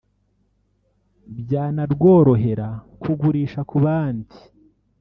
byanarworohera 1.39 2.67
kugurisha 3.01 3.59
ku 3.69 3.77
bandi 3.85 4.37